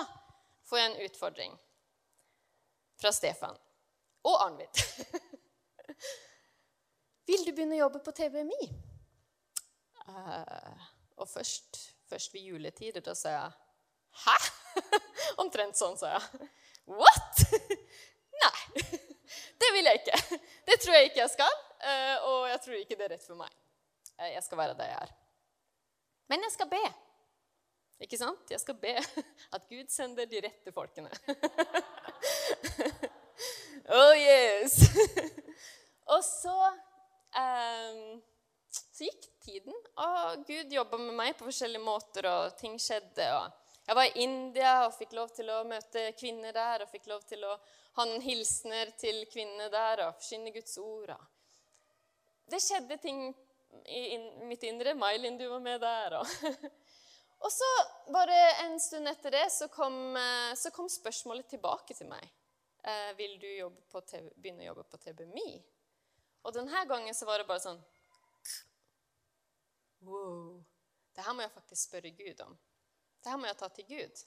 [0.69, 1.59] får jeg en utfordring
[3.01, 3.57] fra Stefan
[4.21, 4.85] og Arnvid.
[7.33, 8.73] Vil du begynne å jobbe på TVMI?
[10.05, 13.57] Uh, eh, og først, først ved juletider, da sa jeg
[14.25, 14.37] Hæ?
[15.43, 16.49] Omtrent sånn, sa jeg.
[16.89, 17.43] What?
[18.43, 18.83] Nei,
[19.61, 20.39] det vil jeg ikke.
[20.67, 21.59] Det tror jeg ikke jeg skal.
[21.79, 23.53] Eh, og jeg tror ikke det er rett for meg.
[24.17, 25.13] Eh, jeg skal være der jeg er.
[26.31, 26.81] Men jeg skal be.
[28.05, 28.51] Ikke sant?
[28.51, 28.95] Jeg skal be
[29.55, 31.11] at Gud sender de rette folkene.
[33.99, 34.79] oh yes!
[36.13, 36.55] og så
[37.43, 38.21] um,
[38.71, 43.27] Så gikk tiden, og Gud jobba med meg på forskjellige måter, og ting skjedde.
[43.87, 47.23] Jeg var i India og fikk lov til å møte kvinner der, og fikk lov
[47.29, 47.55] til å
[47.97, 51.15] ha noen hilsener til kvinnene der og forsyne Guds ord.
[52.49, 53.23] det skjedde ting
[53.85, 54.93] i mitt indre.
[54.93, 56.19] Mailin, du var med der.
[56.19, 56.27] Og,
[57.45, 57.69] og så,
[58.13, 62.25] bare en stund etter det, så kom, eh, så kom spørsmålet tilbake til meg.
[62.81, 63.49] Eh, vil du
[64.05, 65.51] TV, begynne å jobbe på TBMI?
[66.45, 67.81] Og denne gangen så var det bare sånn
[70.05, 70.59] Wow.
[71.15, 72.57] Det her må jeg faktisk spørre Gud om.
[73.19, 74.21] Det her må jeg ta til Gud.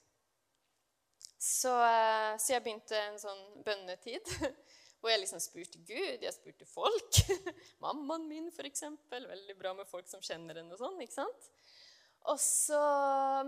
[1.43, 4.29] Så, eh, så jeg begynte en sånn bønnetid
[5.03, 7.19] hvor jeg liksom spurte Gud, jeg spurte folk.
[7.83, 8.85] Mammaen min, f.eks.
[9.11, 11.01] Veldig bra med folk som kjenner henne og sånn.
[11.03, 11.49] ikke sant?
[12.39, 12.79] Så,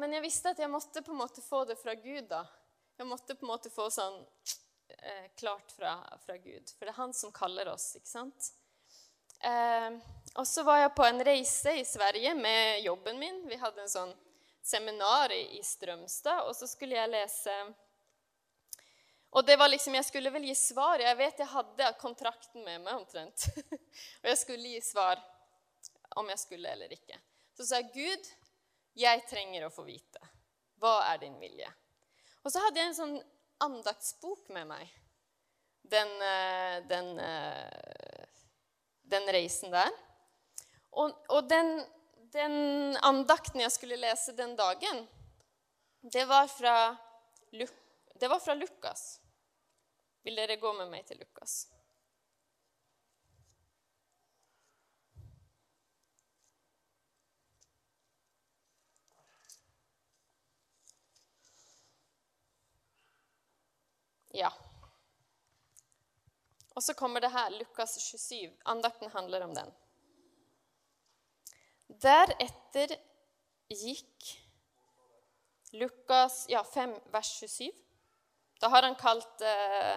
[0.00, 2.26] men jeg visste at jeg måtte på en måte få det fra Gud.
[2.32, 2.42] da.
[2.98, 4.18] Jeg måtte på en måte få sånn
[4.98, 5.94] eh, klart fra,
[6.26, 6.74] fra, Gud.
[6.74, 8.50] For det er han som kaller oss, ikke sant?
[9.38, 9.94] Eh,
[10.34, 13.42] og så var jeg på en reise i Sverige med jobben min.
[13.46, 14.14] Vi hadde en sånn
[14.64, 17.54] seminar i, Strømstad, og så skulle jeg lese
[19.34, 21.02] og det var liksom, Jeg skulle vel gi svar.
[21.02, 23.48] Jeg vet jeg hadde kontrakten med meg omtrent.
[24.22, 25.18] og jeg skulle gi svar
[26.14, 27.18] om jeg skulle eller ikke.
[27.58, 28.28] Så sa jeg, 'Gud,
[28.94, 30.22] jeg trenger å få vite.
[30.78, 31.72] Hva er din vilje?'
[32.44, 33.16] Og så hadde jeg en sånn
[33.64, 34.90] andaktsbok med meg
[35.90, 38.26] den, eh, den, eh,
[39.02, 39.90] den reisen der.
[40.94, 41.80] Og, og den,
[42.32, 45.06] den, andakten jeg skulle lese den dagen,
[46.12, 46.96] det var fra,
[48.20, 49.20] det var fra Lukas.
[50.22, 51.64] Vil dere gå med meg til Lukas?
[64.34, 64.50] Ja.
[66.74, 68.50] Og så kommer det her, Lukas 27.
[68.64, 69.74] Andakten handler om den.
[71.88, 72.96] Deretter
[73.68, 74.30] gikk
[75.74, 77.70] Lukas ja, 5, vers 27.
[78.60, 79.96] Da har han kalt eh,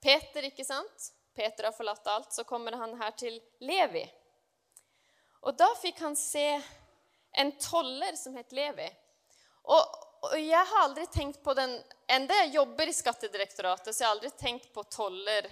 [0.00, 1.12] Peter, ikke sant?
[1.36, 2.32] Peter har forlatt alt.
[2.32, 4.04] Så kommer han her til Levi.
[5.46, 6.46] Og da fikk han se
[7.38, 8.88] en toller som het Levi.
[9.68, 11.76] Og, og jeg har aldri tenkt på den
[12.08, 15.44] Enda jeg jobber i Skattedirektoratet, så jeg har aldri tenkt på toller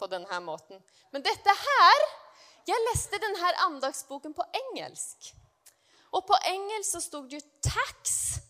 [0.00, 0.80] på denne måten.
[1.12, 2.04] Men dette her
[2.68, 5.30] Jeg leste denne andagsboken på engelsk.
[6.12, 8.40] Og på engelsk så sto det 'tax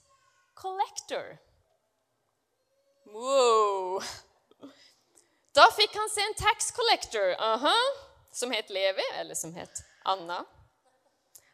[0.54, 1.38] collector'.
[3.07, 4.02] Wow!
[5.54, 7.87] Da fikk han se en tax collector uh -huh,
[8.33, 10.44] som het Levi, eller som het Anna.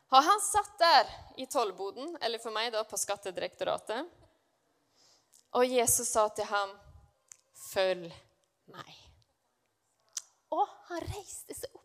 [0.08, 4.06] Har han satt der i tollboden, eller for meg da på Skattedirektoratet.
[5.50, 6.78] Og Jesus sa til ham,
[7.54, 8.12] 'Følg
[8.66, 9.00] meg'.
[10.50, 11.83] Og han reiste seg opp,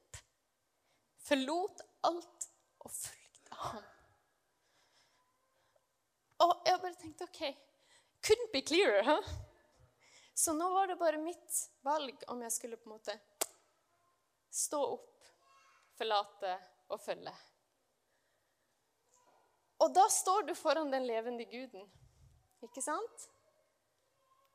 [1.29, 2.49] forlot alt
[2.81, 3.85] og fulgte ham.
[6.39, 7.41] Og jeg bare tenkte OK
[8.25, 9.29] Couldn't be clearer, huh?
[10.35, 13.15] Så nå var det bare mitt valg om jeg skulle på en måte
[14.51, 15.27] stå opp,
[15.99, 16.53] forlate
[16.89, 17.33] og følge.
[19.79, 21.85] Og da står du foran den levende guden,
[22.63, 23.27] ikke sant?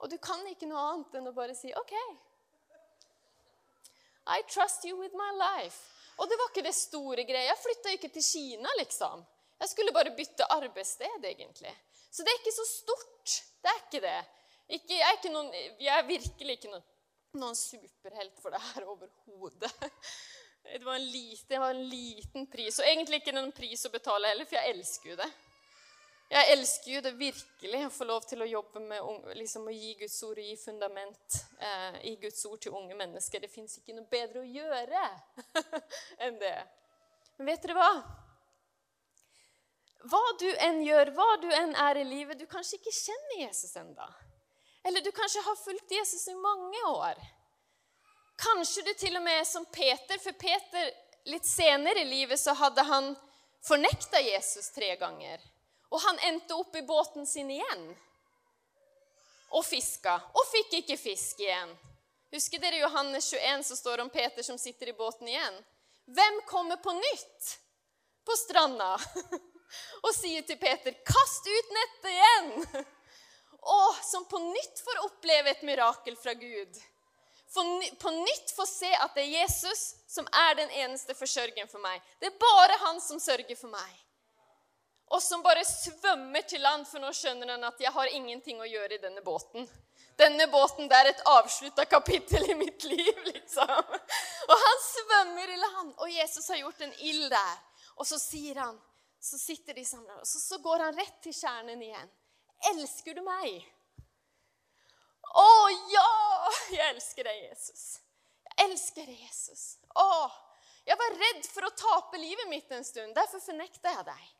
[0.00, 1.94] Og du kan ikke noe annet enn å bare si OK.
[4.26, 5.93] I trust you with my life.
[6.18, 7.50] Og det var ikke det store greia.
[7.50, 9.24] Jeg flytta ikke til Kina, liksom.
[9.60, 11.72] Jeg skulle bare bytte arbeidssted, egentlig.
[12.10, 13.36] Så det er ikke så stort.
[13.62, 14.18] Det er ikke det.
[14.76, 16.84] Ikke, jeg, er noen, jeg, er virkelig ikke noen,
[17.40, 19.72] noen superhelt for det her overhodet.
[20.64, 24.30] Det var, liten, det var en liten pris, og egentlig ikke noen pris å betale
[24.30, 25.26] heller, for jeg elsker jo det.
[26.32, 29.92] Jeg elsker jo det virkelig å få lov til å jobbe med liksom, å gi
[30.00, 33.44] Guds ord og gi fundament eh, i Guds ord til unge mennesker.
[33.44, 35.04] Det fins ikke noe bedre å gjøre
[36.24, 36.56] enn det.
[37.36, 37.90] Men vet dere hva?
[40.04, 43.76] Hva du enn gjør, hva du enn er i livet Du kanskje ikke kjenner Jesus
[43.80, 44.08] ennå.
[44.84, 47.20] Eller du kanskje har fulgt Jesus i mange år.
[48.40, 50.90] Kanskje du til og med er som Peter, for Peter
[51.30, 53.14] litt senere i livet så hadde han
[53.64, 55.40] fornekta Jesus tre ganger.
[55.94, 57.84] Og han endte opp i båten sin igjen
[59.54, 61.70] og fiska, og fikk ikke fisk igjen.
[62.34, 65.60] Husker dere Johannes 21 så står om Peter som sitter i båten igjen?
[66.10, 67.52] Hvem kommer på nytt
[68.26, 68.96] på stranda
[70.04, 72.84] og sier til Peter 'Kast ut nettet igjen!'
[73.74, 76.80] Og som på nytt får oppleve et mirakel fra Gud.
[78.02, 82.02] På nytt får se at det er Jesus som er den eneste forsørgeren for meg.
[82.20, 84.03] Det er bare han som sørger for meg.
[85.14, 88.66] Og som bare svømmer til land, for nå skjønner han at jeg har ingenting å
[88.66, 89.68] gjøre i denne båten.
[90.18, 93.94] Denne båten det er et avslutta kapittel i mitt liv, liksom.
[94.48, 97.62] Og han svømmer i land, og Jesus har gjort en ild der.
[97.98, 98.78] Og så sier han,
[99.22, 102.10] så sitter de sammen, og så, så går han rett til kjernen igjen.
[102.74, 103.62] Elsker du meg?
[105.34, 105.50] Å
[105.92, 106.08] ja!
[106.74, 107.84] Jeg elsker deg, Jesus.
[108.44, 109.62] Jeg elsker deg, Jesus.
[109.98, 110.08] Å,
[110.86, 113.14] jeg var redd for å tape livet mitt en stund.
[113.16, 114.33] Derfor fornekta jeg deg.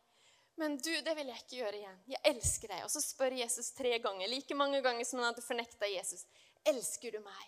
[0.55, 1.97] Men du, det vil jeg ikke gjøre igjen.
[2.13, 2.83] Jeg elsker deg.
[2.87, 6.23] Og så spør Jesus tre ganger, like mange ganger som han hadde fornekta Jesus.
[6.67, 7.43] Elsker du meg?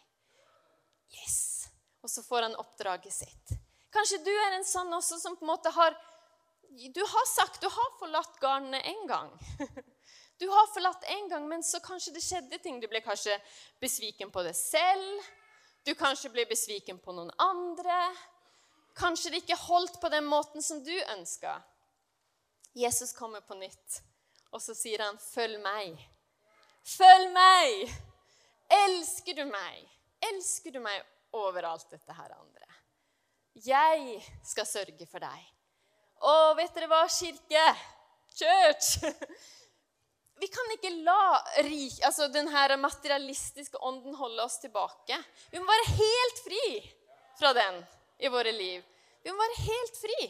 [1.15, 1.69] Yes.
[2.03, 3.55] Og så får han oppdraget sitt.
[3.95, 5.95] Kanskje du er en sånn også som på en måte har
[6.93, 9.31] Du har sagt du har forlatt garnene en gang.
[10.37, 12.75] Du har forlatt en gang, men så kanskje det skjedde ting.
[12.77, 13.33] Du ble kanskje
[13.81, 15.23] besviken på deg selv.
[15.81, 17.95] Du kanskje ble besviken på noen andre.
[19.01, 21.55] Kanskje det ikke holdt på den måten som du ønska.
[22.77, 24.01] Jesus kommer på nytt,
[24.53, 25.97] og så sier han, 'Følg meg'.
[26.85, 27.93] Følg meg!
[28.69, 29.81] Elsker du meg?
[30.29, 31.01] Elsker du meg
[31.33, 32.67] over alt dette her andre?
[33.65, 35.49] Jeg skal sørge for deg.
[36.21, 37.65] Å, vet dere hva, kirke?
[38.37, 39.01] Church!
[40.41, 41.41] Vi kan ikke la
[42.05, 45.17] altså denne materialistiske ånden holde oss tilbake.
[45.49, 46.65] Vi må være helt fri
[47.39, 47.81] fra den
[48.21, 48.83] i våre liv.
[49.23, 50.27] Vi må være helt fri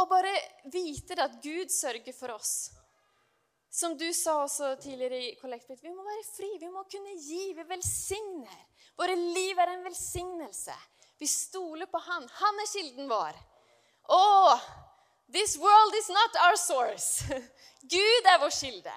[0.00, 0.32] og bare
[0.72, 2.70] vite at Gud sørger for oss.
[3.70, 6.48] Som du sa også tidligere i Kollektbit, vi må være fri.
[6.58, 7.52] Vi må kunne gi.
[7.54, 8.64] Vi velsigner.
[8.98, 10.74] Våre liv er en velsignelse.
[11.20, 12.26] Vi stoler på Han.
[12.40, 13.38] Han er kilden vår.
[14.10, 14.58] Oh,
[15.32, 17.24] this world is not our source.
[17.94, 18.96] Gud er vår kilde.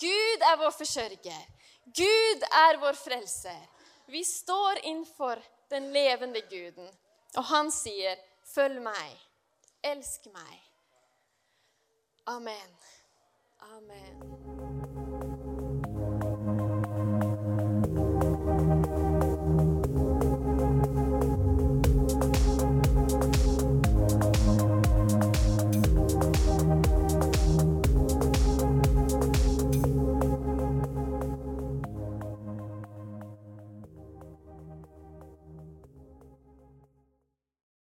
[0.00, 1.46] Gud er vår forsørger.
[1.84, 3.62] Gud er vår frelser.
[4.10, 5.38] Vi står innenfor
[5.70, 6.88] den levende Guden,
[7.36, 9.29] og han sier, 'Følg meg'.
[9.80, 10.60] Elsk meg.
[12.24, 12.70] Amen.
[13.58, 14.69] Amen.